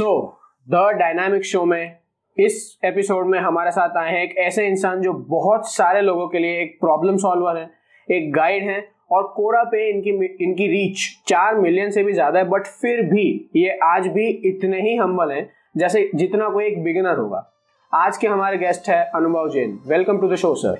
[0.00, 0.12] So
[0.68, 1.98] the dynamic show में
[2.36, 6.38] इस episode में हमारे साथ आए हैं एक ऐसे इंसान जो बहुत सारे लोगों के
[6.38, 7.70] लिए एक प्रॉब्लम सॉल्वर है
[8.08, 8.78] एक गाइड है
[9.12, 10.10] और कोरा पे इनकी
[10.44, 14.80] इनकी रीच चार मिलियन से भी ज़्यादा है बट फिर भी ये आज भी इतने
[14.80, 17.44] ही हम्बल हैं जैसे जितना कोई एक बिगिनर होगा।
[17.94, 19.78] आज के हमारे गेस्ट है Anubhav Jain.
[19.86, 20.76] Welcome to the show sir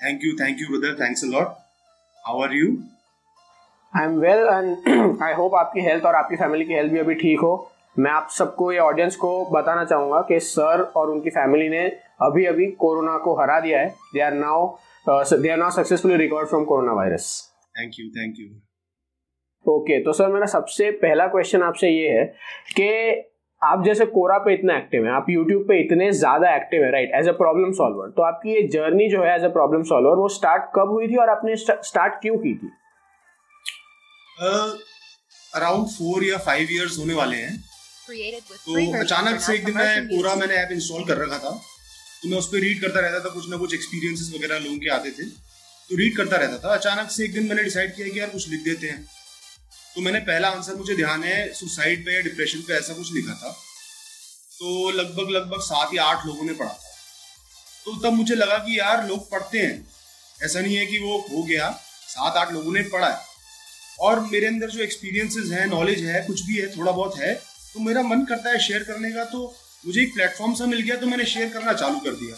[0.00, 1.52] thank you thank you brother thanks a lot
[2.26, 2.76] how are you
[3.96, 7.14] I am well and I hope आपकी हेल्थ और आपकी फैमिली की हेल्थ भी अभी
[7.14, 11.68] ठीक हो। मैं आप सबको ये ऑडियंस को बताना चाहूँगा कि सर और उनकी फैमिली
[11.68, 11.84] ने
[12.22, 14.66] अभी अभी कोरोना को हरा दिया है। They are now
[15.06, 17.26] they are now successfully recover from corona virus
[17.78, 18.46] thank you thank you
[19.66, 22.24] okay तो सर मेरा सबसे पहला क्वेश्चन आपसे ये है
[22.76, 22.88] कि
[23.62, 27.10] आप जैसे कोरा पे इतना एक्टिव है आप यूट्यूब पे इतने ज़्यादा एक्टिव है right
[27.14, 30.28] as a problem solver तो आपकी ये जर्नी जो है एज अ प्रॉब्लम सॉल्वर वो
[30.36, 32.70] स्टार्ट कब हुई थी और आपने स्टार्ट क्यों की थी?
[35.52, 37.52] अराउंड फोर या फाइव इयर्स होने वाले हैं।
[38.56, 41.62] तो अचानक से एक दिन मैं पूरा मैंने ऐप इंस्टॉल कर रखा था।
[42.22, 44.88] तो मैं उस पर रीड करता रहता था कुछ ना कुछ एक्सपीरियंसेस वगैरह लोगों के
[44.88, 45.24] आते थे।
[45.90, 48.48] तो रीड करता रहता था। अचानक से एक दिन मैंने डिसाइड किया कि यार कुछ
[48.48, 49.08] लिख देते हैं।
[49.94, 53.34] तो मैंने पहला आंसर मुझे ध्यान है सुसाइड पे या डिप्रेशन पे ऐसा कुछ लिखा
[53.34, 53.50] था।
[54.58, 56.90] तो लगभग लगभग सात या आठ लोगों ने पढ़ा था।
[57.84, 59.88] तो तब मुझे लगा कि यार लोग पढ़ते हैं।
[60.42, 61.70] ऐसा नहीं है कि वो हो गया।
[62.08, 63.32] सात आठ लोगों ने पढ़ा है।
[64.00, 67.80] और मेरे अंदर जो एक्सपीरियंसेस है नॉलेज है कुछ भी है थोड़ा बहुत है तो
[67.80, 69.44] मेरा मन करता है शेयर करने का तो
[69.84, 72.34] मुझे एक प्लेटफॉर्म सा मिल गया तो मैंने शेयर करना चालू कर दिया।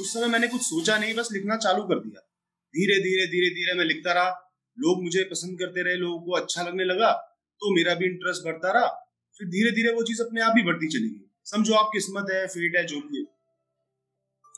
[0.00, 2.20] उस समय मैंने कुछ सोचा नहीं, बस लिखना चालू कर दिया।
[2.74, 4.30] धीरे धीरे धीरे धीरे मैं लिखता रहा।
[4.78, 7.10] लोग मुझे पसंद करते रहे, लोगों को अच्छा लगने लगा
[7.62, 8.88] तो मेरा भी इंटरेस्ट बढ़ता रहा।
[9.40, 12.46] फिर धीरे धीरे वो चीज़ अपने आप ही बढ़ती चली गई। समझो आप किस्मत है
[12.48, 13.38] फेट है, जो भी है।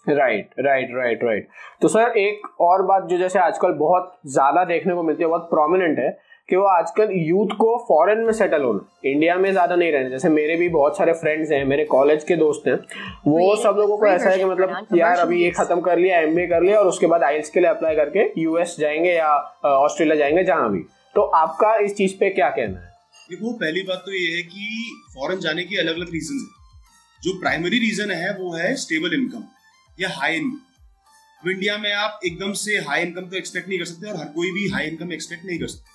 [0.09, 1.48] राइट राइट राइट राइट
[1.83, 5.48] तो सर एक और बात जो जैसे आजकल बहुत ज़्यादा देखने को मिलती है, बहुत
[5.51, 6.11] प्रोमिनेंट है
[6.53, 10.28] कि वो आजकल यूथ को फॉरेन में सेटल होना इंडिया में ज़्यादा नहीं रहना जैसे
[10.28, 12.75] मेरे भी बहुत सारे फ्रेंड्स हैं मेरे कॉलेज के दोस्त हैं
[13.27, 16.36] वो सब लोगों को ऐसा है कि मतलब यार अभी ये खत्म कर लिया एम
[16.48, 19.30] कर लिया और उसके बाद आइल्स के लिए अप्लाई करके यूएस जाएँगे या
[19.67, 20.80] ऑस्ट्रेलिया जाएँगे जहाँ भी।
[21.14, 22.90] तो आपका इस चीज़ पे क्या कहना है?
[23.30, 24.67] देखो पहली बात तो ये है कि
[25.14, 29.45] फॉरेन जाने की अलग अलग रीजन है। जो प्राइमरी रीजन है वो है स्टेबल इनकम
[29.98, 34.11] या हाई इनकम इंडिया में आप एकदम से हाई इनकम तो एक्सपेक्ट नहीं कर सकते
[34.11, 35.92] और हर कोई भी हाई इनकम एक्सपेक्ट नहीं कर सकते।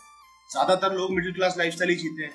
[0.51, 2.33] ज़्यादातर लोग मिडिल क्लास लाइफ ही जीते हैं।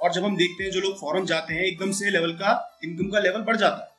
[0.00, 3.10] और जब हम देखते हैं, जो लोग फॉरन जाते हैं, एकदम से लेवल का इनकम
[3.10, 3.92] का लेवल बढ़ जाता है।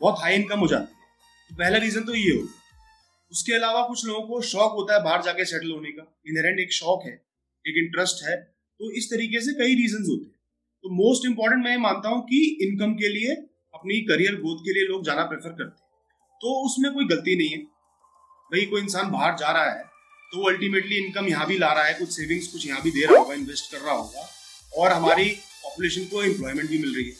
[0.00, 2.48] बहुत हाई इनकम हो जाती है। तो पहला रीजन तो ये हो।
[3.32, 6.72] उसके अलावा कुछ लोगों को शौक होता है बाहर जाके सेटल होने का। इनहेरेंट एक
[6.72, 7.12] शौक है,
[7.64, 10.34] एक इंटरेस्ट है। तो इस तरीके से कई रीजन होते हैं।
[10.84, 13.34] तो मोस्ट इंपॉर्टेंट मैं मानता हूँ कि इनकम के लिए,
[13.74, 17.48] अपनी करियर ग्रोथ के लिए लोग जाना प्रेफर करते हैं। तो उसमें कोई गलती नहीं
[17.48, 17.58] है।
[18.52, 19.84] भाई कोई इंसान बाहर जा रहा है
[20.32, 23.18] तो अल्टीमेटली इनकम यहाँ भी ला रहा है कुछ सेविंग्स कुछ यहाँ भी दे रहा
[23.18, 24.28] होगा इन्वेस्ट कर रहा होगा
[24.72, 25.28] और हमारी
[25.62, 27.12] पॉपुलेशन को एम्प्लॉयमेंट भी मिल रही है।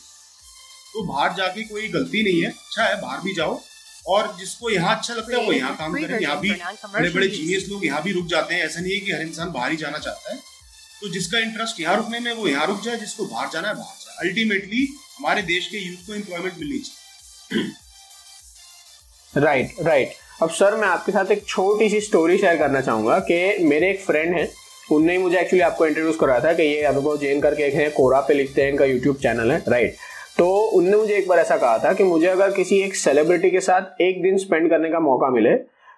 [0.93, 3.61] तो बाहर जाके कोई गलती नहीं है अच्छा है बाहर भी जाओ
[4.09, 7.69] और जिसको यहाँ अच्छा लगता है वो यहाँ काम करे। यहाँ भी बड़े बड़े जीनियस
[7.69, 9.99] लोग यहाँ भी रुक जाते हैं ऐसा नहीं है कि हर इंसान बाहर ही जाना
[9.99, 10.39] चाहता है।
[11.01, 13.97] तो जिसका इंटरेस्ट यहाँ रुकने में वो यहाँ रुक जाए जिसको बाहर जाना है बाहर
[13.97, 17.65] जाए। अल्टीमेटली हमारे देश के यूथ को एम्प्लॉयमेंट मिलनी चाहिए।
[19.33, 23.65] राइट राइट अब सर, मैं आपके साथ एक छोटी सी स्टोरी शेयर करना चाहूँगा कि
[23.65, 24.49] मेरे एक फ्रेंड हैं।
[24.93, 27.89] उनने ही मुझे एक्चुअली आपको इंट्रोड्यूस कराया था कि ये अनुभव जैन करके एक है,
[27.91, 29.95] कोरा पे लिखते हैं, इनका यूट्यूब चैनल है राइट
[30.39, 33.61] तो उनने मुझे एक बार ऐसा कहा था कि मुझे अगर किसी एक सेलिब्रिटी के
[33.61, 35.55] साथ एक दिन स्पेंड करने का मौका मिले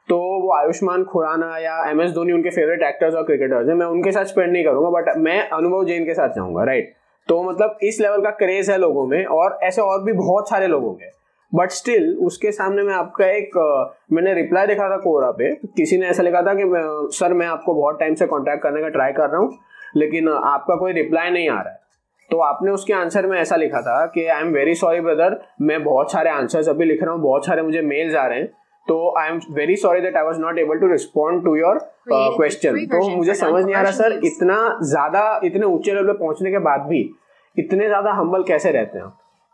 [0.09, 3.87] तो वो आयुष्मान खुराना या एम एस धोनी उनके फेवरेट एक्टर्स और क्रिकेटर्स हैं। मैं
[3.89, 6.95] उनके साथ स्पेंड नहीं करूँगा बट मैं अनुभव जैन के साथ जाऊँगा राइट
[7.29, 10.67] तो मतलब इस लेवल का क्रेज है लोगों में और ऐसे और भी बहुत सारे
[10.67, 11.17] लोग होंगे।
[11.53, 13.57] बट स्टिल उसके सामने मैं आपका एक
[14.13, 16.65] मैंने रिप्लाई देखा था कोरा पे। किसी ने ऐसा लिखा था कि
[17.17, 19.59] सर मैं आपको बहुत टाइम से कांटेक्ट करने का ट्राई कर रहा हूँ
[19.97, 21.87] लेकिन आपका कोई रिप्लाई नहीं आ रहा है।
[22.31, 25.83] तो आपने उसके आंसर में ऐसा लिखा था कि I am very sorry brother मैं
[25.85, 28.47] बहुत सारे आंसर्स अभी लिख रहा हूँ बहुत सारे मुझे मेल्स आ रहे हैं।
[28.87, 31.79] तो I am very sorry that I was not able to respond to your
[32.09, 36.51] question तो मुझे समझ नहीं आ रहा सर इतना ज़्यादा इतने ऊँचे लेवल पे पहुँचने
[36.51, 37.01] के बाद भी
[37.57, 39.13] इतने ज़्यादा हम्बल कैसे रहते हैं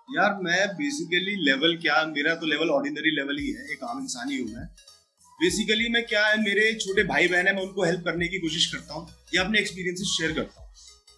[0.09, 4.31] यार, मैं बेसिकली लेवल क्या, मेरा तो लेवल ऑर्डिनरी लेवल ही है, एक आम इंसान
[4.31, 4.67] ही हूँ मैं।
[5.40, 8.67] बेसिकली मैं क्या है, मेरे छोटे भाई बहन है, मैं उनको हेल्प करने की कोशिश
[8.73, 10.69] करता हूँ, या अपने एक्सपीरियंसेस शेयर करता हूँ।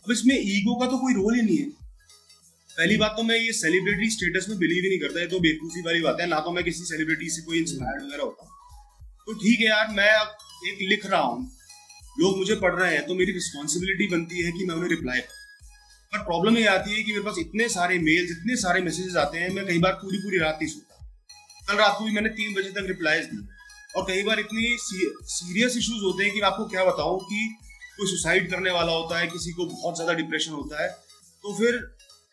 [0.04, 1.68] अब इसमें ईगो का तो कोई रोल ही नहीं है।
[2.70, 5.82] पहली बात तो मैं ये सेलिब्रिटी स्टेटस में बिलीव ही नहीं करता है तो बेवकूफ़ी
[5.82, 8.44] वाली बात है, ना तो मैं किसी सेलिब्रिटी से कोई इंस्पायर्ड वगैरह होता
[9.28, 10.10] तो ठीक है यार, मैं
[10.70, 11.50] एक लिख रहा हूँ,
[12.16, 15.35] लोग मुझे पढ़ रहे हैं तो मेरी रिस्पॉन्सिबिलिटी बनती है कि मैं उन्हें रिप्लाई करूँ।
[16.16, 19.38] पर प्रॉब्लम ये आती है कि मेरे पास इतने सारे मेल्स इतने सारे मैसेजेस आते
[19.38, 20.94] हैं मैं कई बार पूरी पूरी रात नहीं सोता।
[21.68, 23.46] कल रात को भी मैंने तीन बजे तक रिप्लाईज दिए।
[23.96, 27.46] और कई बार इतनी सीरियस इश्यूज़ होते हैं कि मैं आपको क्या बताऊँ कि
[27.98, 30.88] कोई सुसाइड करने वाला होता है किसी को बहुत ज़्यादा डिप्रेशन होता है
[31.44, 31.78] तो फिर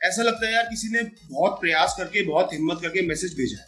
[0.01, 3.67] ऐसा लगता है यार किसी ने बहुत प्रयास करके बहुत हिम्मत करके मैसेज भेजा है।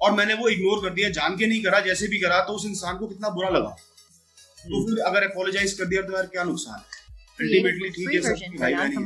[0.00, 2.66] और मैंने वो इग्नोर कर दिया जान के नहीं करा जैसे भी करा तो उस
[2.66, 6.44] इंसान को कितना बुरा लगा। तो हम्म। फिर अगर अपोलोजाइज कर दिया तो यार क्या
[6.44, 7.02] नुकसान है?
[7.40, 9.02] अल्टीमेटली ठीक है for भाईवारी है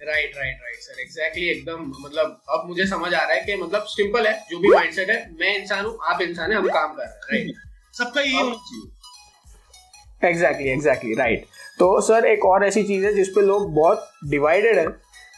[0.00, 3.84] right right right sir exactly एकदम मतलब अब मुझे समझ आ रहा है कि मतलब
[3.94, 7.02] सिंपल है जो भी माइंडसेट है मैं इंसान हूँ आप इंसान है हम काम कर
[7.02, 11.44] रहे हैं राइट सबका ये होना चाहिए। एग्जैक्टली एग्जैक्टली राइट
[11.78, 14.86] तो सर एक और ऐसी चीज़ है जिसपे लोग बहुत डिवाइडेड है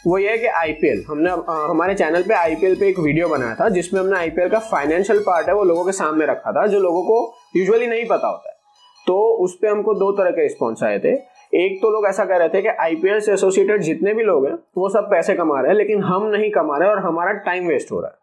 [0.06, 3.54] वो ये है कि आईपीएल हमने अ, हमारे चैनल पे आईपीएल पे एक वीडियो बनाया
[3.54, 6.80] था जिसमें हमने आईपीएल का फाइनेंशियल पार्ट है वो लोगों के सामने रखा था जो
[6.80, 7.18] लोगों को
[7.56, 8.56] यूजुअली नहीं पता होता है।
[9.06, 11.14] तो उस पे हमको दो तरह के रिस्पॉन्स आए थे।
[11.54, 14.58] एक तो लोग ऐसा कह रहे थे कि आईपीएल से एसोसिएटेड जितने भी लोग हैं,
[14.78, 17.92] वो सब पैसे कमा रहे हैं, लेकिन हम नहीं कमा रहे और हमारा टाइम वेस्ट
[17.92, 18.16] हो रहा है।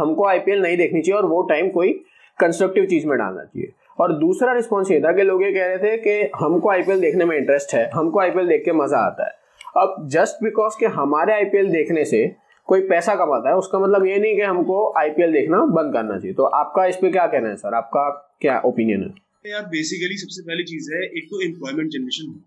[0.00, 1.92] हमको आईपीएल नहीं देखनी चाहिए और वो टाइम कोई
[2.40, 5.78] कंस्ट्रक्टिव चीज़ में डालना चाहिए। और दूसरा रिस्पॉन्स ये था कि लोग ये कह रहे
[5.78, 9.32] थे कि हमको आईपीएल देखने में इंटरेस्ट है, हमको आईपीएल देख के मज़ा आता है।
[9.76, 12.36] अब जस्ट बिकॉज़ के हमारे आईपीएल देखने से
[12.66, 16.34] कोई पैसा कमाता है, उसका मतलब ये नहीं कि हमको आईपीएल देखना बंद करना चाहिए।
[16.34, 17.74] तो आपका इस पर क्या कहना है, सर?
[17.74, 19.27] आपका क्या ओपिनियन है?
[19.48, 22.38] यार बेसिकली सबसे पहली चीज़ है एक तो एम्प्लॉयमेंट जनरेशन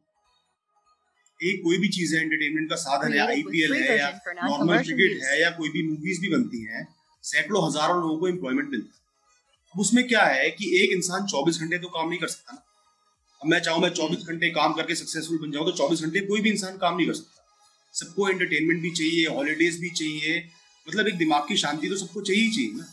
[1.39, 4.09] एक कोई भी चीज़ है एंटरटेनमेंट का साधन है आईपीएल है या
[4.39, 6.87] नॉर्मल क्रिकेट है या कोई भी मूवीज़ भी बनती हैं
[7.23, 8.99] सैकड़ों हज़ारों लोगों को एम्प्लॉयमेंट मिलता है।
[9.75, 12.63] अब उसमें क्या है कि एक इंसान 24 घंटे तो काम नहीं कर सकता ना।
[13.41, 16.41] अब मैं चाहूँ मैं 24 घंटे काम करके सक्सेसफुल बन जाऊँ तो 24 घंटे कोई
[16.41, 17.45] भी इंसान काम नहीं कर सकता।
[17.93, 20.43] सबको एंटरटेनमेंट भी चाहिए हॉलीडेज भी चाहिए
[20.87, 22.87] मतलब एक दिमाग की शांति तो सबको चाहिए ही चाहिए ना।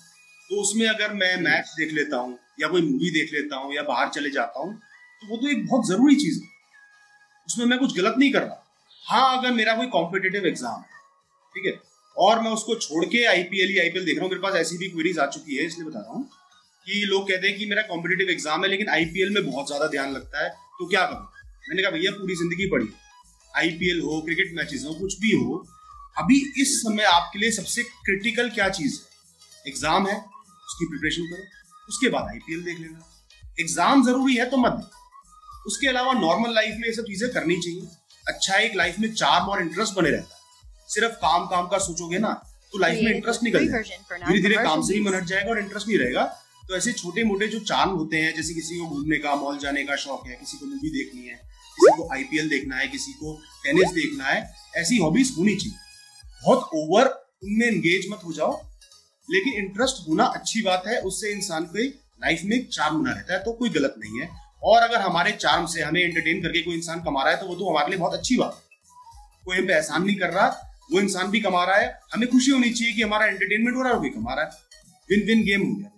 [0.50, 3.82] तो उसमें अगर मैं मैच देख लेता हूँ, या कोई मूवी देख लेता हूँ, या
[3.84, 4.74] बाहर चले जाता हूँ
[5.22, 6.48] तो वो तो एक बहुत ज़रूरी चीज़ है।
[7.48, 8.64] उसमें मैं कुछ गलत नहीं कर रहा।
[9.06, 10.98] हाँ अगर मेरा कोई कॉम्पिटेटिव एग्ज़ाम है,
[11.56, 11.72] ठीक है,
[12.16, 14.88] और मैं उसको छोड़ के आईपीएल ही आईपीएल देख रहा हूँ, मेरे पास ऐसी भी
[14.88, 16.24] क्वेरीज आ चुकी है, इसलिए बता रहा हूँ
[16.86, 20.12] कि लोग कहते हैं कि मेरा कॉम्पिटेटिव एग्ज़ाम है, लेकिन आईपीएल में बहुत ज़्यादा ध्यान
[20.12, 21.26] लगता है तो क्या करूँ?
[21.64, 22.88] मैंने कहा, भैया, पूरी ज़िंदगी पढ़ी
[23.52, 25.64] आईपीएल हो क्रिकेट मैचेस हो, कुछ भी हो,
[26.16, 29.06] अभी इस समय आपके लिए सबसे क्रिटिकल क्या चीज़ है?
[29.64, 30.16] एग्ज़ाम है
[30.68, 31.42] उसकी प्रिपरेशन करो
[31.88, 32.98] उसके बाद आईपीएल देख लेना।
[33.58, 34.90] एग्ज़ाम ज़रूरी है तो मत
[35.66, 37.88] उसके अलावा नॉर्मल लाइफ में ये सब चीज़ें करनी चाहिए।
[38.26, 42.18] अच्छा एक लाइफ में चार्म और इंटरेस्ट बने रहता है। सिर्फ़ काम काम का सोचोगे
[42.18, 42.32] ना
[42.72, 45.06] तो लाइफ में इंटरेस्ट निकल धीरे धीरे काम से ही use.
[45.06, 46.24] मनट जाएगा और इंटरेस्ट नहीं रहेगा।
[46.62, 49.84] तो ऐसे छोटे मोटे जो चार्म होते हैं जैसे किसी को घूमने का मॉल जाने
[49.84, 51.36] का शौक है किसी को मूवी देखनी है
[51.78, 53.32] किसी को आईपीएल देखना है किसी को
[53.64, 54.40] टेनिस देखना है
[54.76, 55.78] ऐसी हॉबीज होनी चाहिए।
[56.42, 57.06] बहुत ओवर
[57.44, 58.52] उनमें एंगेज मत हो जाओ।
[59.28, 61.84] लेकिन इंटरेस्ट होना अच्छी बात है, उससे इंसान को
[62.20, 64.28] लाइफ में चार्म बना रहता है तो कोई गलत नहीं है।
[64.62, 67.54] और अगर हमारे चार्म से हमें एंटरटेन करके कोई इंसान कमा रहा है तो वो
[67.54, 68.60] तो हमारे लिए बहुत अच्छी बात है।
[69.46, 70.46] कोई हम पे एहसान नहीं कर रहा,
[70.92, 73.90] वो इंसान भी कमा रहा है। हमें खुशी होनी चाहिए कि हमारा एंटरटेनमेंट हो रहा
[73.90, 74.50] है वो भी कमा रहा है।
[75.10, 75.90] विन विन गेम हो गया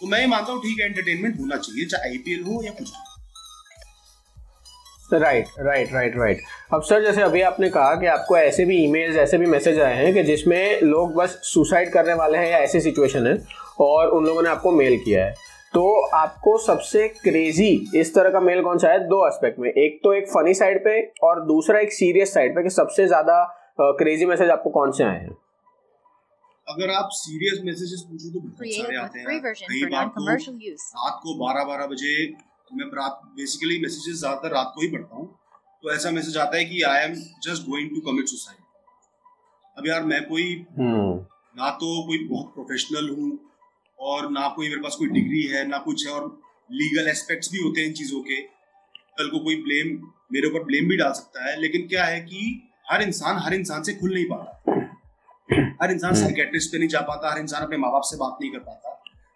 [0.00, 2.88] तो मैं ये मानता हूँ, ठीक है एंटरटेनमेंट होना चाहिए, चाहे आईपीएल हो या कुछ
[2.88, 3.11] भी।
[5.14, 6.40] राइट राइट राइट राइट
[6.74, 9.94] अब सर जैसे अभी आपने कहा कि आपको ऐसे भी ईमेल्स ऐसे भी मैसेज आए
[9.96, 13.36] हैं कि जिसमें लोग बस सुसाइड करने वाले हैं या ऐसी सिचुएशन है
[13.80, 15.34] और उन लोगों ने आपको मेल किया है।
[15.74, 18.98] तो आपको सबसे क्रेजी इस तरह का मेल कौन सा है?
[19.00, 22.62] दो एस्पेक्ट में। एक तो एक फनी साइड पे और दूसरा एक सीरियस साइड पे
[22.62, 23.44] कि सबसे ज़्यादा
[23.80, 25.30] क्रेजी मैसेज आपको कौन से आए हैं?
[26.66, 31.38] अगर आप सीरियस मैसेजेस पूछो तो बहुत सारे आते हैं। कई बार तो रात को
[31.38, 32.12] 12 12 बजे
[32.72, 35.26] मैं रात बेसिकली मैसेजेस ज़्यादातर रात को ही पढ़ता हूँ।
[35.84, 37.14] तो ऐसा मैसेज आता है कि I am
[37.44, 38.60] just going to commit suicide
[39.76, 40.44] अब यार मैं कोई
[40.78, 41.12] हम्म।
[41.56, 43.38] ना तो कोई बहुत प्रोफेशनल हूँ
[43.98, 46.26] और ना कोई मेरे पास कोई डिग्री है ना कुछ है और
[46.70, 48.40] लीगल एस्पेक्ट्स भी होते हैं इन चीज़ों के।
[49.18, 49.88] कल को कोई ब्लेम
[50.32, 52.40] मेरे ऊपर ब्लेम भी डाल सकता है लेकिन क्या है कि
[52.90, 54.80] हर इंसान हर इंसान से खुल नहीं पा रहा
[55.82, 58.38] हर इंसान हम्म। साइकेट्रिस्ट पे नहीं जा पाता हर इंसान अपने माँ बाप से बात
[58.40, 58.90] नहीं कर पाता।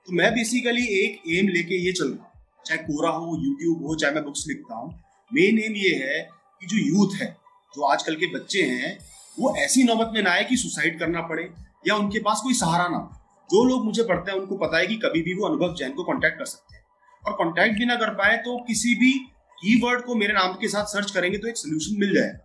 [0.09, 2.36] तो मैं बेसिकली एक एम लेके ये चल रहा हूँ।
[2.67, 4.89] चाहे कोरा हो यूट्यूब हो चाहे मैं बुक्स लिखता हूँ
[5.31, 6.21] मेन एम ये है
[6.63, 7.27] कि जो यूथ है
[7.75, 8.97] जो आजकल के बच्चे हैं
[9.39, 11.43] वो ऐसी नौबत में ना आए कि सुसाइड करना पड़े
[11.89, 13.11] या उनके पास कोई सहारा ना हो।
[13.51, 16.05] जो लोग मुझे पढ़ते हैं उनको पता है कि कभी भी वो अनुभव जैन को
[16.05, 16.83] कांटेक्ट कर सकते हैं।
[17.23, 19.13] और कांटेक्ट भी ना कर पाए तो किसी भी
[19.59, 22.45] कीवर्ड को मेरे नाम के साथ सर्च करेंगे तो एक सोल्यूशन मिल जाएगा।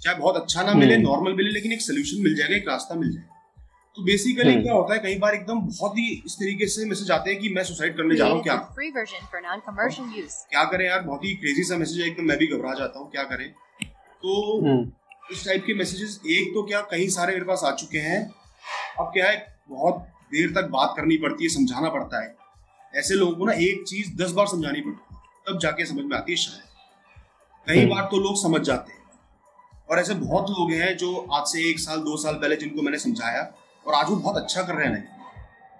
[0.00, 2.94] चाहे बहुत अच्छा ना मिले हम्म। नॉर्मल मिले लेकिन एक सोल्यूशन मिल जाएगा एक रास्ता
[2.94, 3.35] मिल जाएगा।
[3.96, 7.10] तो बेसिकली हम्म। क्या होता है कई बार एकदम बहुत ही इस तरीके से मैसेज
[7.10, 8.68] आते हैं कि मैं सुसाइड करने जा रहा हूँ क्या?
[8.68, 12.24] with free version for non-commercial क्या करें यार बहुत ही क्रेजी सा मैसेज है एकदम
[12.24, 13.50] मैं भी घबरा जाता हूँ क्या करें?
[14.22, 14.92] तो हम्म।
[15.32, 18.34] इस टाइप के मैसेजेस एक तो क्या कई सारे मेरे पास आ चुके हैं।
[19.00, 22.36] अब क्या है बहुत देर तक बात करनी पड़ती है समझाना पड़ता है।
[22.94, 26.16] ऐसे लोगों को ना एक चीज़ दस बार समझानी पड़ती है तब जाके समझ में
[26.16, 26.62] आती है शायद।
[27.66, 29.02] कई हम्म। बार तो लोग समझ जाते हैं।
[29.90, 32.98] और ऐसे बहुत लोग हैं जो आज से एक साल दो साल पहले जिनको मैंने
[32.98, 33.54] समझाया
[33.86, 35.02] और आज वो बहुत अच्छा कर रहे हैं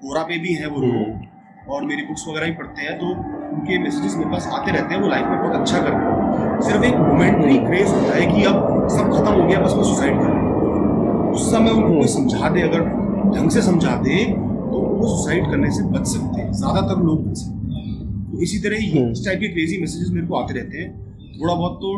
[0.00, 1.34] कोरा पे भी है वो लोग हम्म
[1.68, 5.00] और मेरी बुक्स वगैरह भी पढ़ते हैं तो उनके मैसेजेस मेरे पास आते रहते हैं
[5.02, 8.44] वो लाइफ में बहुत अच्छा कर रहे हैं सिर्फ़ एक मोमेंट्री क्रेज होता है कि
[8.44, 12.06] अब सब खत्म हो गया बस मैं सुसाइड कर लूँ। उस समय उनको कोई हम्म।
[12.08, 12.84] समझा दे अगर
[13.32, 17.36] ढंग से समझा दे तो वो सुसाइड करने से बच सकते हैं ज़्यादातर लोग बच
[17.38, 20.54] सकते हैं तो इसी तरह ये हम्म। इस टाइप के क्रेजी मैसेजेस मेरे को आते
[20.54, 20.88] रहते हैं
[21.34, 21.96] थोड़ा बहुत तो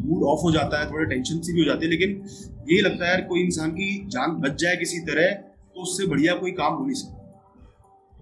[0.00, 2.22] मूड ऑफ़ हो जाता है थोड़ा टेंशन सी भी हो जाती है लेकिन
[2.68, 5.32] ये लगता है यार कोई इंसान की जान बच जाए किसी तरह
[5.74, 7.20] तो उससे बढ़िया कोई काम हो नहीं सकता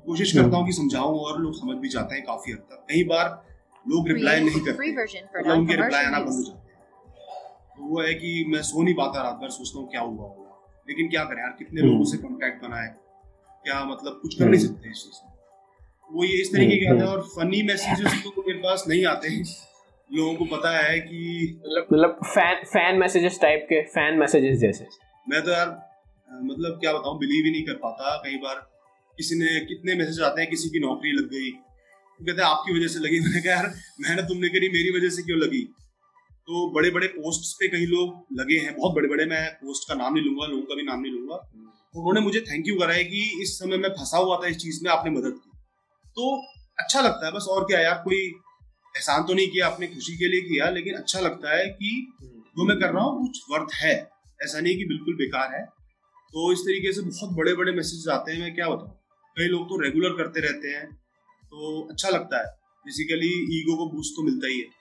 [0.07, 2.85] कोशिश हम्म। करता हूँ कि समझाऊं और लोग समझ भी जाते हैं काफ़ी हद तक
[2.91, 3.29] कई बार
[3.87, 6.79] लोग रिप्लाई नहीं करते मतलब उनके रिप्लाई आना बंद हो जाते हैं
[7.77, 10.50] तो वो है कि मैं सो नहीं पाता रात भर सोचता हूँ क्या हुआ होगा
[10.89, 12.89] लेकिन क्या करें यार कितने हम्म। लोगों से कांटेक्ट बनाए
[13.67, 15.29] क्या मतलब कुछ कर नहीं हम्म। सकते इस चीज़
[16.11, 19.05] वो ये इस तरीके के हम्म, आते हैं और फनी मैसेजेस तो मेरे पास नहीं
[19.07, 19.43] आते हैं
[20.14, 24.87] लोगों को पता है कि मतलब फ़ैन फ़ैन मैसेजेस टाइप के फ़ैन मैसेजेस जैसे।
[25.29, 25.69] मैं तो यार
[26.43, 28.55] मतलब क्या बताऊँ बिलीव ही नहीं कर पाता कई बार।
[29.17, 32.79] किसी ने कितने मैसेज आते हैं किसी की नौकरी लग गई। वो कहते हैं आपकी
[32.79, 35.62] वजह से लगी। मैंने कहा यार मेहनत तुमने करी मेरी वजह से क्यों लगी?
[36.49, 39.95] तो बड़े बड़े पोस्ट पे कई लोग लगे हैं बहुत बड़े बड़े मैं पोस्ट का
[39.95, 41.50] नाम नहीं लूँगा लोगों का भी नाम नहीं लूँगा।
[41.97, 44.85] उन्होंने मुझे थैंक यू करा है कि इस समय मैं फंसा हुआ था इस चीज़
[44.85, 45.50] में आपने मदद की।
[46.17, 46.47] तो
[46.79, 48.33] अच्छा लगता है बस और क्या यार कोई
[48.94, 52.64] एहसान तो नहीं किया आपने खुशी के लिए किया लेकिन अच्छा लगता है कि जो
[52.68, 53.94] मैं कर रहा हूँ कुछ वर्थ है।
[54.40, 55.64] ऐसा नहीं कि बिल्कुल बेकार है।
[56.35, 58.90] तो इस तरीके से बहुत बड़े बड़े मैसेजेस आते हैं मैं क्या बताऊँ?
[59.37, 62.47] कई लोग तो रेगुलर करते रहते हैं तो अच्छा लगता है।
[62.87, 64.78] बेसिकली ईगो को बूस्ट तो मिलता ही है।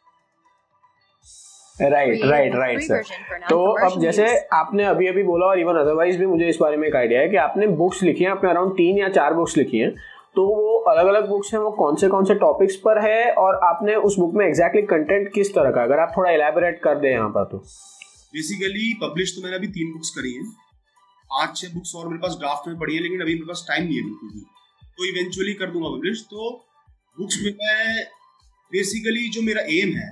[1.92, 3.02] राइट राइट राइट सर
[3.50, 4.40] तो अब जैसे use.
[4.54, 7.30] आपने अभी अभी बोला और इवन अदरवाइज़ भी मुझे इस बारे में एक आइडिया है
[7.30, 9.92] कि आपने बुक्स लिखी हैं आपने अराउंड तीन या चार बुक्स लिखी हैं।
[10.40, 13.56] तो वो अलग अलग बुक्स हैं, वो कौन से कौन से टॉपिक्स पर है और
[13.66, 17.00] आपने उस बुक में एग्जैक्टली exactly कंटेंट किस तरह का अगर आप थोड़ा इलेबोरेट कर
[17.00, 17.58] दें यहाँ पर तो।
[18.34, 20.44] बेसिकली पब्लिश तो मैंने अभी तीन बुक्स करी हैं।
[21.32, 23.84] पाँच, छह बुक्स और मेरे पास ड्राफ्ट में पड़ी है, लेकिन अभी मेरे पास टाइम
[23.86, 24.42] नहीं है बिल्कुल भी।
[24.98, 26.50] तो इवेंचुअली कर दूँगा पब्लिश तो
[27.18, 28.06] बुक्स में मैं
[28.72, 30.10] बेसिकली जो मेरा एम है,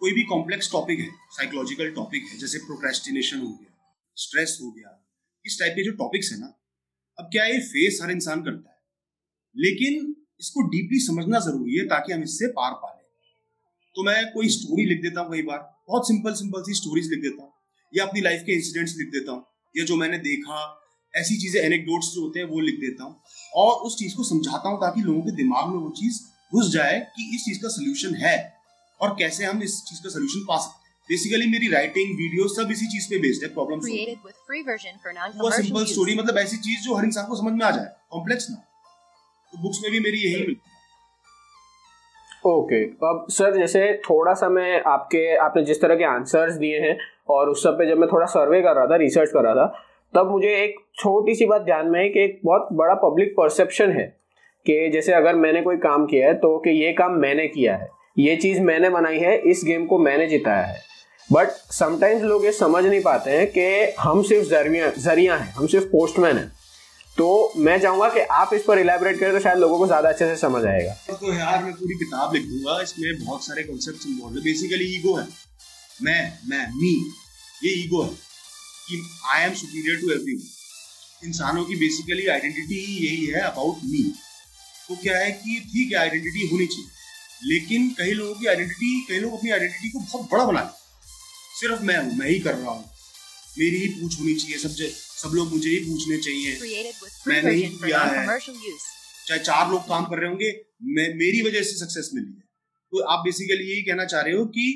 [0.00, 3.74] कोई भी कॉम्प्लेक्स टॉपिक है साइकोलॉजिकल टॉपिक है, जैसे प्रोक्रेस्टिनेशन हो गया
[4.16, 4.96] स्ट्रेस हो गया,
[5.44, 6.50] इस टाइप के जो टॉपिक्स है ना,
[7.18, 8.75] अब क्या ये फेस हर इंसान करता है?
[9.56, 13.04] लेकिन इसको डीपली समझना ज़रूरी है ताकि हम इससे पार पा लें
[13.96, 15.58] तो मैं कोई स्टोरी लिख देता हूँ कई बार।
[15.88, 17.52] बहुत सिंपल सिंपल सी स्टोरीज लिख देता हूँ।
[17.92, 19.44] या अपनी लाइफ के इंसिडेंट्स लिख देता हूँ।
[19.74, 20.58] या जो मैंने देखा
[21.14, 23.14] ऐसी चीज़ें एनेक्डोट्स जो होते हैं वो लिख देता हूँ।
[23.54, 26.20] और उस चीज़ को समझाता हूँ ताकि लोगों के दिमाग में वो चीज़
[26.52, 28.36] घुस जाए कि इस चीज़ का सोल्यूशन है
[29.00, 32.70] और कैसे हम इस चीज़ का सोल्यूशन पा सकते हैं। बेसिकली मेरी राइटिंग वीडियो सब
[32.72, 33.80] इसी चीज़ पे बेस्ड है प्रॉब्लम
[35.52, 38.62] सिंपल स्टोरी मतलब ऐसी चीज़ जो हर इंसान को समझ में आ जाए। कॉम्प्लेक्स ना
[39.52, 40.74] तो बुक्स में भी मेरी यही मिलती है।
[42.46, 46.96] ओके अब सर जैसे थोड़ा सा मैं आपके आपने जिस तरह के आंसर्स दिए हैं
[47.28, 49.66] और उस सब पे जब मैं थोड़ा सर्वे कर रहा था रिसर्च कर रहा था
[50.14, 53.90] तब मुझे एक छोटी सी बात ध्यान में है कि एक बहुत बड़ा पब्लिक परसेप्शन
[53.92, 54.04] है
[54.66, 57.88] कि जैसे अगर मैंने कोई काम किया है तो कि ये काम मैंने किया है
[58.18, 60.78] ये चीज़ मैंने बनाई है इस गेम को मैंने जिताया है।
[61.28, 65.66] बट समटाइम्स लोग ये समझ नहीं पाते हैं कि हम सिर्फ़ ज़रिया ज़रिया हैं हम
[65.66, 66.50] सिर्फ़ पोस्टमैन हैं।
[67.18, 70.26] तो मैं चाहूँगा कि आप इस पर इलेबोरेट करें तो शायद लोगों को ज़्यादा अच्छे
[70.26, 74.36] से समझ आएगा। तो यार, मैं पूरी किताब लिख दूँगा इसमें बहुत सारे कॉन्सेप्ट इन्वॉल्व
[74.36, 75.26] है। बेसिकली ईगो है।
[76.02, 76.92] मैं मैं मी
[77.64, 79.00] ये ईगो है कि
[79.34, 80.42] I am superior to everyone
[81.22, 84.02] इंसानों की बेसिकली आइडेंटिटी यही है अबाउट मी
[84.88, 86.90] तो क्या है कि ठीक है आइडेंटिटी होनी चाहिए।
[87.44, 90.84] लेकिन कई लोगों की आइडेंटिटी कई लोग अपनी आइडेंटिटी को बहुत बड़ा बनाते।
[91.60, 92.84] सिर्फ़ मैं हूँ, मैं ही कर रहा हूँ।
[93.56, 94.70] मेरी ही पूछ होनी चाहिए सब
[95.16, 99.70] सब लोग मुझे ही पूछने चाहिए। Created with free मैंने ही किया है। चाहे चार
[99.70, 100.50] लोग काम कर रहे होंगे
[100.96, 102.44] मैं मेरी वजह से सक्सेस मिली है।
[102.92, 104.66] तो आप बेसिकली यही कहना चाह रहे हो कि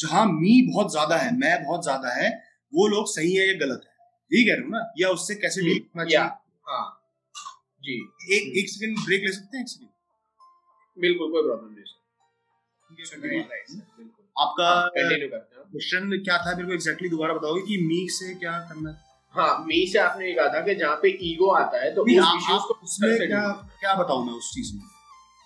[0.00, 2.30] जहाँ मी बहुत ज़्यादा है मैं बहुत ज़्यादा है
[2.72, 3.92] वो लोग सही है या गलत है?
[4.30, 4.82] यही कह रहे हो ना?
[4.98, 6.28] या उससे कैसे डील करना चाहिए?
[6.66, 6.84] हाँ।
[7.84, 7.94] जी।
[8.36, 9.90] एक एक सेकंड ब्रेक ले सकते हैं एक सेकंड
[10.96, 11.80] बिल्कुल कोई प्रॉब्लम नहीं
[14.36, 16.54] आपका कंटिन्यू करते हैं। क्वेश्चन क्या था?
[16.56, 18.98] मेरे को एग्जैक्टली दोबारा बताओगे कि मी से क्या करना
[19.34, 19.64] हाँ?
[19.66, 22.50] मी से आपने ये कहा था कि जहाँ पे ईगो आता है तो उस आप-
[22.52, 23.44] आप उसमें क्या
[23.80, 24.82] क्या बताऊँ मैं उस चीज़ में?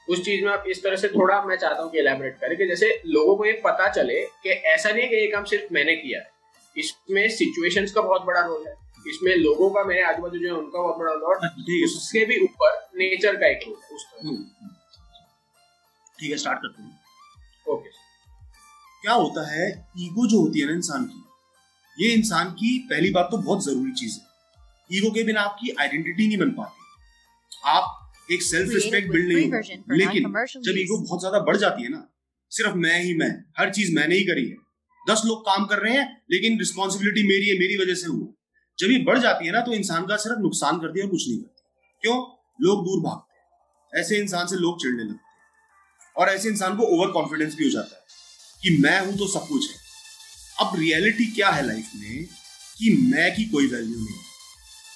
[0.08, 2.66] उस चीज़ में आप इस तरह से थोड़ा मैं चाहता हूँ कि एलैबोरेट करें कि
[2.66, 5.96] जैसे लोगों को ये पता चले कि ऐसा नहीं है कि ये काम सिर्फ़ मैंने
[5.96, 6.30] किया है।
[6.76, 8.74] इसमें सिचुएशंस का बहुत बड़ा रोल है।
[9.08, 12.24] इसमें लोगों का मेरे आजू बाजू जो है उनका बहुत बड़ा रोल है और उसके
[12.24, 14.44] भी ऊपर नेचर का एक रोल है उस तरह। हम्म,
[16.18, 17.00] ठीक है स्टार्ट करते हैं।
[17.68, 17.90] ओके
[19.06, 19.66] क्या होता है?
[19.98, 23.92] ईगो जो होती है ना इंसान की ये इंसान की पहली बात तो बहुत ज़रूरी
[23.92, 29.28] चीज़ है। ईगो के बिना आपकी आइडेंटिटी नहीं बन पाती। आप एक सेल्फ रिस्पेक्ट बिल्ड
[29.28, 29.50] नहीं
[29.98, 30.32] लेकिन
[30.64, 32.02] जब ईगो बहुत ज़्यादा बढ़ जाती है ना
[32.52, 34.56] सिर्फ़ मैं ही मैं हर चीज़ मैंने ही करी है।
[35.06, 38.26] दस लोग काम कर रहे हैं लेकिन रिस्पॉन्सिबिलिटी मेरी है मेरी वजह से हुआ।
[38.78, 41.28] जब ये बढ़ जाती है ना तो इंसान का सिर्फ़ नुकसान करती है और कुछ
[41.28, 41.62] नहीं करती
[42.02, 42.18] क्यों?
[42.58, 46.94] लोग दूर भागते हैं। ऐसे इंसान से लोग चिड़ने लगते हैं। और ऐसे इंसान को
[46.96, 48.04] ओवर कॉन्फिडेंस भी हो जाता है।
[48.66, 49.76] कि मैं हूँ तो सब कुछ है।
[50.60, 52.24] अब रियलिटी क्या है लाइफ में
[52.78, 54.16] कि मैं की कोई वैल्यू नहीं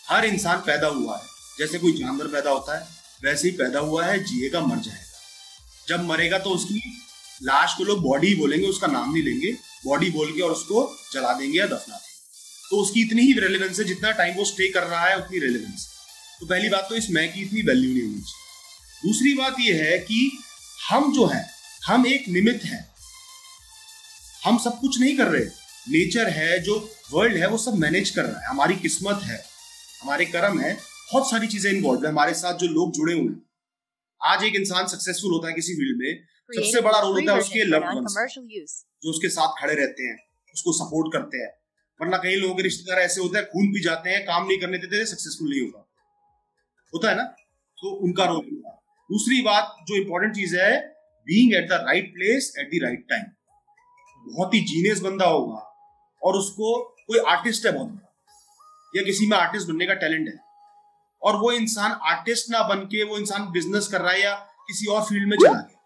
[0.09, 2.89] हर इंसान पैदा हुआ है। जैसे कोई जानवर पैदा होता है,
[3.25, 5.07] वैसे ही पैदा हुआ है, जिएगा मर जाएगा।
[5.89, 6.83] जब मरेगा तो उसकी
[7.43, 9.53] लाश को लोग बॉडी बोलेंगे, उसका नाम नहीं लेंगे।
[9.87, 13.79] बॉडी बोल के और उसको जला देंगे या दफना देंगे। तो उसकी इतनी ही रेलिवेंस
[13.79, 15.89] है, जितना टाइम वो स्टे कर रहा है, उतनी रेलिवेंस
[16.41, 19.83] तो पहली बात तो इस मैं की इतनी वैल्यू नहीं होनी चाहिए। दूसरी बात यह
[19.85, 20.39] है कि
[20.91, 21.51] हम जो है,
[21.87, 22.90] हम एक निमित्त है।
[24.43, 25.45] हम सब कुछ नहीं कर रहे।
[25.89, 26.75] नेचर है जो
[27.13, 29.39] वर्ल्ड है वो सब मैनेज कर रहा है। हमारी किस्मत है
[30.03, 33.43] हमारे कर्म है बहुत सारी चीज़ें इन्वॉल्व है। हमारे साथ जो लोग जुड़े हुए हैं।
[34.21, 37.65] आज एक इंसान सक्सेसफुल होता है किसी फ़ील्ड में सबसे बड़ा रोल होता है उसके
[37.65, 37.85] लव
[39.03, 40.17] जो उसके साथ खड़े रहते हैं
[40.55, 41.51] उसको सपोर्ट करते हैं।
[42.01, 44.79] वरना कई लोगों के रिश्तेदार ऐसे होते हैं खून पी जाते हैं काम नहीं करने
[44.79, 45.87] देते सक्सेसफुल नहीं होगा।
[46.93, 47.25] होता है ना?
[47.79, 48.71] तो उनका रोल होगा।
[49.11, 50.71] दूसरी बात जो इंपॉर्टेंट चीज़ है
[51.27, 53.25] being at the right place at the right time
[54.27, 55.67] बहुत ही जीनियस बंदा होगा
[56.23, 58.07] और उसको कोई आर्टिस्ट है बहुत बड़ा।
[58.95, 60.39] या किसी में आर्टिस्ट बनने का टैलेंट है।
[61.23, 64.35] और वो इंसान आर्टिस्ट ना बन के वो इंसान बिज़नेस कर रहा है या
[64.69, 65.79] किसी और फ़ील्ड में चला गया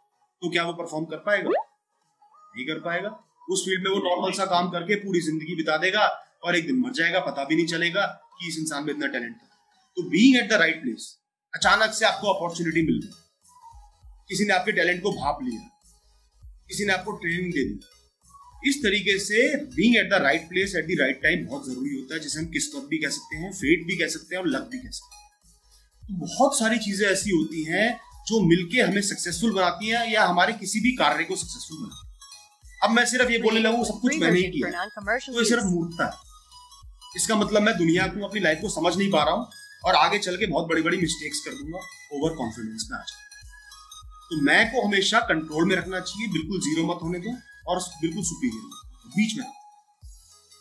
[0.42, 1.50] तो क्या वो परफॉर्म कर पाएगा?
[1.50, 3.08] नहीं कर पाएगा।
[3.48, 6.06] उस फ़ील्ड में वो नॉर्मल सा काम करके पूरी ज़िंदगी बिता देगा
[6.44, 9.34] और एक दिन मर जाएगा, पता भी नहीं चलेगा कि इस इंसान में इतना टैलेंट
[9.34, 9.46] था।
[9.96, 11.16] तो being at the right place
[11.54, 13.10] अचानक से आपको अपॉर्चुनिटी मिल गई।
[14.28, 15.60] किसी ने आपके टैलेंट को भाप लिया,
[16.68, 17.74] किसी ने आपको ट्रेनिंग दे दी
[18.64, 19.40] इस तरीके से
[19.74, 22.46] being at the right place at the right time बहुत ज़रूरी होता है जिसे हम
[22.52, 25.16] किस्मत भी कह सकते हैं फेट भी कह सकते हैं और लक भी कह सकते
[25.16, 25.22] हैं।
[26.02, 27.86] तो बहुत सारी चीज़ें ऐसी होती हैं
[28.28, 32.12] जो मिलके हमें सक्सेसफुल बनाती हैं या हमारे किसी भी कार्य को सक्सेसफुल बनाती है।
[32.82, 34.84] अब मैं सिर्फ़ ये बोलने लगू सब कुछ मैंने ही किया।
[35.26, 36.12] तो ये सिर्फ़ मूर्खता है।
[37.16, 39.46] इसका मतलब मैं दुनिया को अपनी लाइफ को समझ नहीं पा रहा हूँ
[39.84, 41.78] और आगे चल के बहुत बड़ी बड़ी मिस्टेक्स कर दूँगा
[42.12, 43.22] ओवर कॉन्फिडेंस में आ जाऊँगा।
[44.30, 48.24] तो मैं को हमेशा कंट्रोल में रखना चाहिए बिल्कुल ज़ीरो मत होने दो। और बिल्कुल
[48.24, 48.62] सुपीरियर
[49.16, 49.46] बीच में।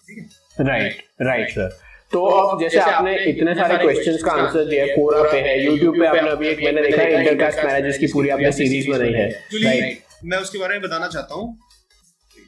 [0.08, 0.66] ठीक है?
[0.68, 1.80] राइट राइट सर
[2.12, 6.08] तो अब जैसे आपने इतने सारे क्वेश्चंस का आंसर दिया कोरा पे है। यूट्यूब पे
[6.08, 9.30] आपने अभी एक मैंने देखा है इंटरकास्ट मैरिजेस की पूरी आपने सीरीज़ बनाई है।
[9.64, 11.48] राइट मैं उसके बारे में बताना चाहता हूँ।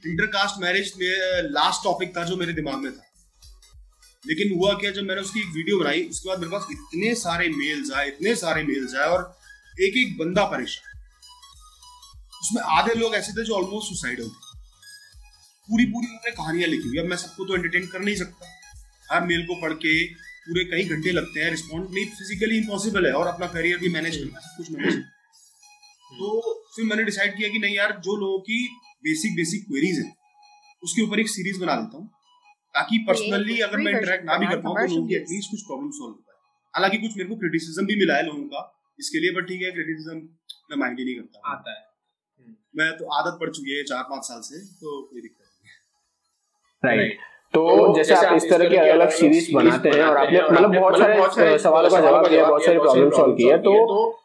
[0.04, 3.04] इंटरकास्ट मैरिज में लास्ट टॉपिक था जो मेरे दिमाग में था।
[4.24, 7.50] लेकिन हुआ क्या जब मैंने उसकी एक वीडियो बनाई उसके बाद मेरे पास इतने सारे
[7.58, 9.22] मेल्स आए इतने सारे मेल्स आए और
[9.82, 10.94] एक एक बंदा परेशान।
[12.42, 14.45] उसमें आधे लोग ऐसे थे जो ऑलमोस्ट सुसाइड हो गए
[15.68, 18.54] पूरी पूरी उन्होंने कहानियाँ लिखी हुई अब मैं सबको तो एंटरटेन कर नहीं सकता।
[19.10, 19.94] हर मेल को पढ़ के
[20.48, 24.18] पूरे कई घंटे लगते हैं रिस्पॉन्ड नहीं फिजिकली इम्पॉसिबल है और अपना करियर भी मैनेज
[24.18, 24.98] करना है कुछ मैनेज
[26.12, 26.28] तो
[26.76, 28.58] फिर मैंने डिसाइड किया कि नहीं यार जो लोगों की
[29.04, 30.12] बेसिक बेसिक क्वेरीज है
[30.84, 32.08] उसके ऊपर एक सीरीज़ बना देता हूँ
[32.76, 35.90] ताकि पर्सनली अगर मैं इंटरेक्ट ना भी कर पाऊँ तो लोगों की एटलीस्ट कुछ प्रॉब्लम
[35.98, 36.38] सॉल्व हो पाए।
[36.74, 38.62] हालाँकि कुछ मेरे को क्रिटिसिज्म भी मिला है लोगों का
[39.00, 40.18] इसके लिए बट ठीक है क्रिटिसिज्म
[40.70, 44.04] मैं माइंड ही नहीं करता। आता है। हम्म। मैं तो आदत पड़ चुकी है चार
[44.10, 45.45] पाँच साल से तो कोई दिक्कत
[46.86, 47.18] राइट
[47.54, 50.74] तो, तो जैसे आप इस तरह की अलग अलग सीरीज़ बनाते हैं और आपने मतलब
[50.76, 53.74] बहुत सारे सवालों का जवाब दिया बहुत सारे प्रॉब्लम सॉल्व किया तो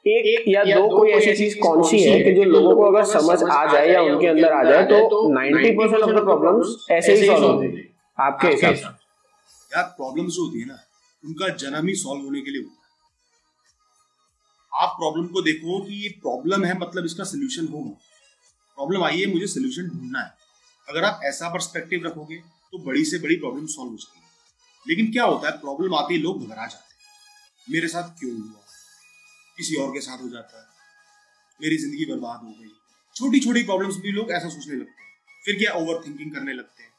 [0.09, 3.39] एक या दो कोई ऐसी चीज़ कौन सी है कि जो लोगों को अगर समझ
[3.43, 4.99] आ जाए या उनके अंदर आ जाए तो
[5.35, 7.87] 90 परसेंट ऑफ़ द प्रॉब्लम्स ऐसे ही सॉल्व होते हैं
[8.19, 8.85] आपके हिसाब से।
[9.71, 10.79] यार प्रॉब्लम्स जो होती है ना
[11.25, 12.79] उनका जन्म ही सॉल्व होने के लिए होता है।
[14.73, 17.91] आप प्रॉब्लम को देखो कि ये प्रॉब्लम है मतलब इसका सोल्यूशन होगा।
[18.79, 20.31] प्रॉब्लम आई है मुझे सोल्यूशन ढूंढना है।
[20.91, 22.37] अगर आप ऐसा परस्पेक्टिव रखोगे
[22.73, 24.21] तो बड़ी से बड़ी प्रॉब्लम सॉल्व हो जाएगी।
[24.87, 28.61] लेकिन क्या होता है प्रॉब्लम आते ही लोग घबरा जाते हैं। मेरे साथ क्यों हुआ?
[29.59, 30.67] किसी और के साथ हो जाता है।
[31.61, 32.71] मेरी ज़िंदगी बर्बाद हो गई।
[33.17, 35.09] छोटी छोटी प्रॉब्लम्स भी लोग ऐसा सोचने लगते हैं।
[35.45, 36.91] फिर क्या ओवर थिंकिंग करने लगते हैं?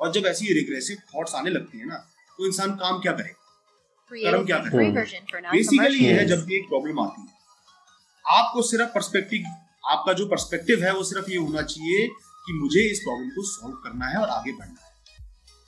[0.00, 1.96] और जब ऐसी रिग्रेसिव थॉट्स आने लगती है ना
[2.38, 3.34] तो इंसान काम क्या करे?
[4.12, 4.90] कर्म क्या करे?
[5.50, 7.38] बेसिकली ये है जब भी एक प्रॉब्लम आती है।
[8.24, 9.44] आपको सिर्फ़ पर्सपेक्टिव
[9.84, 12.08] आपका जो पर्सपेक्टिव है वो सिर्फ़ ये होना चाहिए
[12.46, 14.88] कि मुझे इस प्रॉब्लम को सॉल्व करना है और आगे बढ़ना है।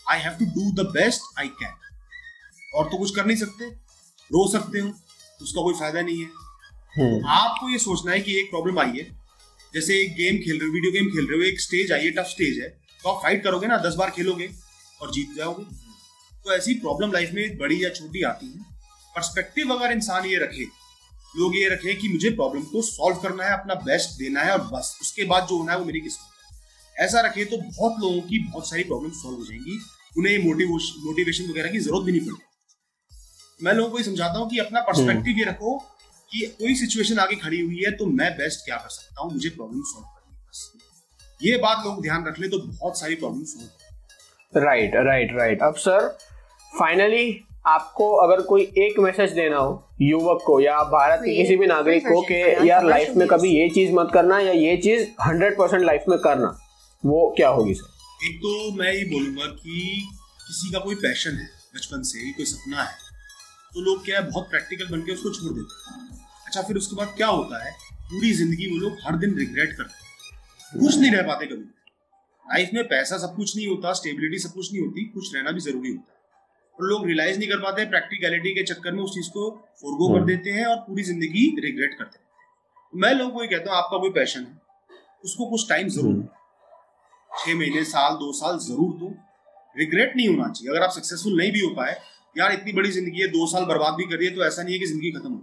[0.07, 1.75] I have to do the best I can
[2.75, 3.69] और तो कुछ कर नहीं सकते।
[4.31, 4.89] रो सकते हो।
[5.43, 7.27] उसका कोई फ़ायदा नहीं है। hmm.
[7.31, 9.05] आपको ये सोचना है कि एक प्रॉब्लम आई है
[9.75, 12.11] जैसे एक गेम खेल रहे हो वीडियो गेम खेल रहे हो एक स्टेज आई है
[12.11, 12.69] टफ स्टेज है।
[13.03, 14.51] तो आप फाइट करोगे ना दस बार खेलोगे
[15.03, 15.65] और जीत जाओगे।
[16.45, 18.61] तो ऐसी प्रॉब्लम लाइफ में बड़ी या छोटी आती है।
[19.17, 20.65] परस्पेक्टिव अगर इंसान ये रखे
[21.37, 24.67] लोग ये रखे कि मुझे प्रॉब्लम को सॉल्व करना है अपना बेस्ट देना है और
[24.67, 26.32] बस उसके बाद जो होना है वो मेरी किस्मत
[26.97, 29.79] ऐसा रखे तो बहुत लोगों की बहुत सारी प्रॉब्लम सॉल्व हो जाएँगी।
[30.19, 32.51] उन्हें मोटिवेशन मोटिवेशन वगैरह की ज़रूरत भी नहीं पड़ेगी
[33.61, 35.79] मैं लोगों को ये समझाता हूँ कि अपना पर्सपेक्टिव ये रखो
[36.31, 39.33] कि कोई सिचुएशन आगे खड़ी हुई है तो मैं बेस्ट क्या कर सकता हूँ?
[39.33, 40.73] मुझे प्रॉब्लम सॉल्व करनी है बस।
[41.41, 45.75] ये बात लोग ध्यान रख ले तो बहुत सारी प्रॉब्लम हो। राइट राइट राइट अब
[45.77, 46.09] सर
[46.73, 51.67] फाइनली आपको अगर कोई एक मैसेज देना हो युवक को या भारत के किसी भी
[51.67, 55.57] नागरिक को कि यार लाइफ में कभी ये चीज़ मत करना या ये चीज़ हंड्रेड
[55.59, 56.59] परसेंट लाइफ में करना।
[57.05, 57.91] वो क्या होगी सर?
[58.23, 60.09] एक तो मैं ये बोलूँगा कि
[60.41, 62.97] किसी का कोई पैशन है बचपन से ही कोई सपना है
[63.73, 66.97] तो लोग क्या है बहुत प्रैक्टिकल बन के उसको छोड़ देते हैं। अच्छा फिर उसके
[66.97, 67.73] बाद क्या होता है
[68.11, 71.65] पूरी ज़िंदगी वो लोग हर दिन रिग्रेट करते हैं। खुश नहीं रह पाते कभी।
[72.47, 75.61] लाइफ में पैसा सब कुछ नहीं होता स्टेबिलिटी सब कुछ नहीं होती कुछ रहना भी
[75.61, 76.21] ज़रूरी होता है।
[76.79, 79.49] और लोग रियलाइज़ नहीं कर पाते प्रैक्टिकलिटी के चक्कर में उस चीज़ को
[79.81, 83.49] फोरगो कर हम्म। देते हैं और पूरी ज़िंदगी रिग्रेट करते हैं। मैं लोगों को ये
[83.49, 84.61] कहता हूँ आपका कोई पैशन है
[85.25, 86.29] उसको कुछ टाइम ज़रूर हम्म।
[87.33, 89.15] छह महीने साल दो साल ज़रूर दो।
[89.77, 91.97] रिग्रेट नहीं होना चाहिए। अगर आप सक्सेसफुल नहीं भी हो पाए
[92.37, 94.87] यार इतनी बड़ी ज़िंदगी है दो साल बर्बाद भी करिए तो ऐसा नहीं है कि
[94.87, 95.41] ज़िंदगी खत्म हो।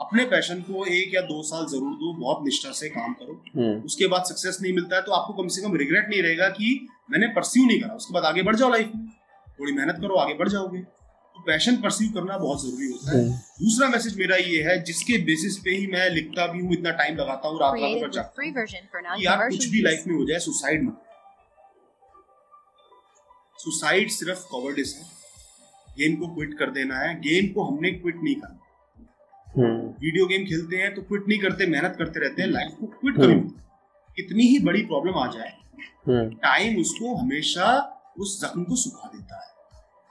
[0.00, 3.80] अपने पैशन को एक या दो साल ज़रूर दो बहुत निष्ठा से काम करो। हम्म,
[3.82, 6.88] उसके बाद सक्सेस नहीं मिलता है तो आपको कम से कम रिग्रेट नहीं रहेगा कि
[7.10, 9.06] मैंने परस्यू नहीं करा। उसके बाद आगे बढ़ जाओ लाइफ में।
[9.58, 10.82] थोड़ी मेहनत करो आगे बढ़ जाओगे।
[11.36, 15.18] तो पैशन परस्यू करना बहुत ज़रूरी होता है। हम्म, दूसरा मैसेज मेरा ये है जिसके
[15.24, 18.24] बेसिस पे ही मैं लिखता भी हूँ इतना टाइम लगाता हूँ रात रात भर हूँ।
[19.16, 21.02] कि यार कुछ भी लाइफ में हो जाए सुसाइड मत
[23.58, 25.04] सुसाइड सिर्फ़ कवर्डिस है।
[25.98, 28.60] गेम को क्विट कर देना है। गेम को हमने क्विट नहीं करना
[29.56, 32.86] हम्म, वीडियो गेम खेलते हैं तो क्विट नहीं करते मेहनत करते रहते हैं लाइफ को
[32.86, 33.40] क्विट मत करो।
[34.16, 35.52] कितनी ही बड़ी प्रॉब्लम आ जाए।
[36.08, 37.68] हम्म, टाइम उसको हमेशा
[38.18, 39.54] उस जख्म को सुखा देता है।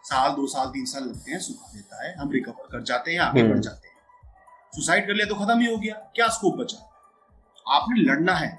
[0.05, 3.19] साल दो साल तीन साल लगते हैं सुखा देता है हम रिकवर कर जाते हैं
[3.19, 3.93] आगे हम्म। बढ़ जाते हैं।
[4.73, 6.77] सुसाइड कर लिया तो खत्म ही हो गया। क्या स्कोप बचा?
[7.65, 8.49] आपने लड़ना है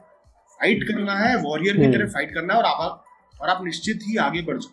[0.60, 3.04] फाइट करना है वॉरियर की हम्म। तरह फाइट करना है और आप
[3.40, 4.72] और आप निश्चित ही आगे बढ़ जाओ।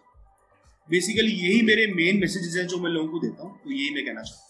[0.89, 4.05] बेसिकली यही मेरे मेन मैसेजेस हैं जो मैं लोगों को देता हूँ तो यही मैं
[4.05, 4.41] कहना चाहता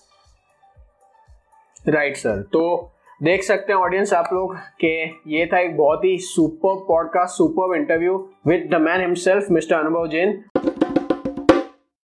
[1.85, 2.61] हूँ। राइट सर तो
[3.21, 4.93] देख सकते हैं ऑडियंस आप लोग कि
[5.27, 10.07] ये था एक बहुत ही super podcast super interview with the man himself mister Anubhav
[10.07, 10.72] Jain